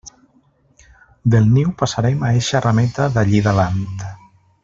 [1.33, 3.87] Del niu passarem a eixa rameta d'allí davant.